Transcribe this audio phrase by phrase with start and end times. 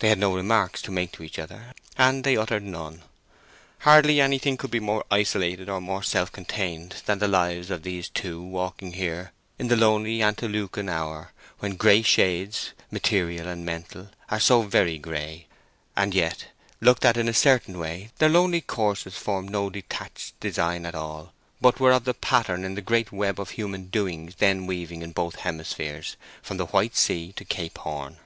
[0.00, 3.04] They had no remarks to make to each other, and they uttered none.
[3.82, 8.08] Hardly anything could be more isolated or more self contained than the lives of these
[8.08, 11.30] two walking here in the lonely antelucan hour,
[11.60, 15.46] when gray shades, material and mental, are so very gray.
[15.94, 16.46] And yet,
[16.80, 21.32] looked at in a certain way, their lonely courses formed no detached design at all,
[21.60, 25.02] but were part of the pattern in the great web of human doings then weaving
[25.02, 28.16] in both hemispheres, from the White Sea to Cape Horn.